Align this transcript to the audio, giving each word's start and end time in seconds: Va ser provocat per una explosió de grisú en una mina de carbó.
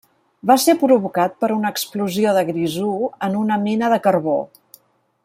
Va 0.51 0.53
ser 0.61 0.73
provocat 0.83 1.35
per 1.43 1.49
una 1.57 1.71
explosió 1.75 2.33
de 2.39 2.43
grisú 2.49 2.89
en 3.29 3.39
una 3.45 3.63
mina 3.67 3.93
de 3.95 4.01
carbó. 4.09 4.39